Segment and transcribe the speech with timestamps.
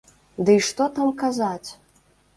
[0.47, 1.69] Дый што там казаць!